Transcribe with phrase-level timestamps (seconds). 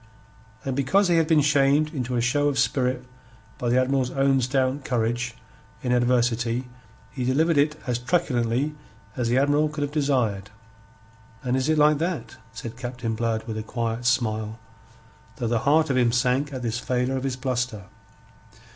[0.65, 3.05] And because he had been shamed into a show of spirit
[3.59, 5.35] by the Admiral's own stout courage
[5.83, 6.67] in adversity,
[7.11, 8.73] he delivered it as truculently
[9.15, 10.49] as the Admiral could have desired.
[11.43, 14.57] "And is it like that?" said Captain Blood with a quiet smile,
[15.35, 17.83] though the heart of him sank at this failure of his bluster.